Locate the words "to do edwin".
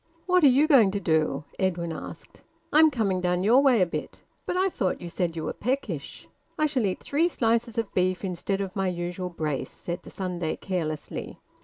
0.93-1.91